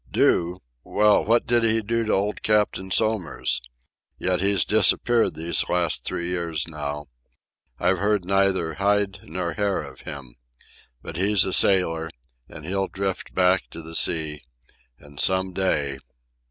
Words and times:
"Do? 0.11 0.57
Well, 0.83 1.23
what 1.23 1.45
did 1.45 1.61
he 1.63 1.79
do 1.79 2.03
to 2.05 2.11
old 2.11 2.41
Captain 2.41 2.89
Somers? 2.89 3.61
Yet 4.17 4.41
he's 4.41 4.65
disappeared 4.65 5.35
these 5.35 5.69
last 5.69 6.05
three 6.05 6.29
years 6.29 6.67
now. 6.67 7.05
I've 7.77 7.99
heard 7.99 8.25
neither 8.25 8.73
hide 8.73 9.19
nor 9.21 9.53
hair 9.53 9.79
of 9.83 10.01
him. 10.01 10.37
But 11.03 11.17
he's 11.17 11.45
a 11.45 11.53
sailor, 11.53 12.09
and 12.49 12.65
he'll 12.65 12.87
drift 12.87 13.35
back 13.35 13.69
to 13.69 13.83
the 13.83 13.93
sea, 13.93 14.41
and 14.97 15.19
some 15.19 15.53
day 15.53 15.99